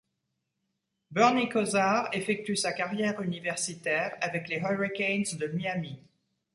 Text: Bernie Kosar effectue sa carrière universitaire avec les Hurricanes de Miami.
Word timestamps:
Bernie 1.11 1.47
Kosar 1.47 2.09
effectue 2.11 2.55
sa 2.55 2.73
carrière 2.73 3.21
universitaire 3.21 4.17
avec 4.19 4.47
les 4.49 4.55
Hurricanes 4.57 5.37
de 5.37 5.45
Miami. 5.45 5.99